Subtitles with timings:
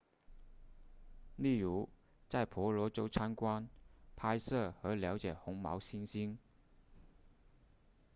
[1.35, 1.87] 例如
[2.27, 3.69] 在婆罗洲参观
[4.15, 6.37] 拍摄和了解红毛猩猩